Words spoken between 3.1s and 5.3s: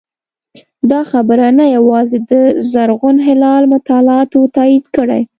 هلال مطالعاتو تایید کړې